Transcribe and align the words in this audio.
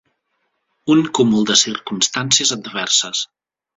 Un 0.93 1.03
cúmul 1.19 1.45
de 1.51 1.57
circumstàncies 1.65 2.55
adverses. 2.57 3.23